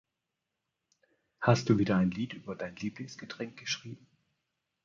[1.41, 4.07] Hast du wieder ein Lied über dein Lieblingsgetränk geschrieben?